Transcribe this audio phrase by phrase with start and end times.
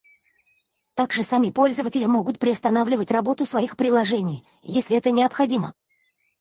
[0.95, 5.75] Также сами пользователи могут приостанавливать работу своих приложений, если это необходимо